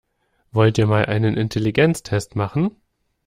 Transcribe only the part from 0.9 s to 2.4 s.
einen Intelligenztest